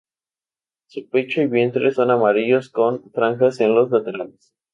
Su 0.87 1.07
pecho 1.09 1.43
y 1.43 1.45
vientre 1.45 1.91
son 1.91 2.09
amarillos 2.09 2.69
con 2.71 3.11
franjas 3.11 3.59
en 3.61 3.75
los 3.75 3.91
laterales. 3.91 4.51